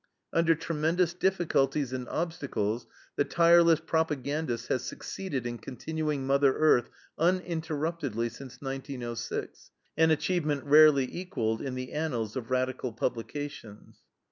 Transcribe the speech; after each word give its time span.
Under 0.33 0.55
tremendous 0.55 1.13
difficulties 1.13 1.93
and 1.93 2.09
obstacles 2.09 2.87
the 3.17 3.23
tireless 3.23 3.79
propagandist 3.79 4.65
has 4.69 4.83
succeeded 4.83 5.45
in 5.45 5.59
continuing 5.59 6.25
MOTHER 6.25 6.57
EARTH 6.57 6.89
uninterruptedly 7.19 8.27
since 8.29 8.63
1906 8.63 9.69
an 9.97 10.09
achievement 10.09 10.63
rarely 10.63 11.07
equalled 11.15 11.61
in 11.61 11.75
the 11.75 11.91
annals 11.91 12.35
of 12.35 12.49
radical 12.49 12.91
publications. 12.91 13.99